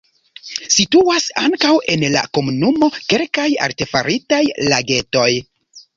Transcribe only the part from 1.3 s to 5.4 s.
ankaŭ en la komunumo kelkaj artefaritaj lagetoj.